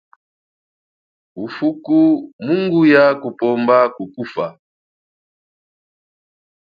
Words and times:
Ufuku 1.43 1.99
munguya 2.45 3.05
kupomba 3.21 3.77
kukufa. 3.95 4.45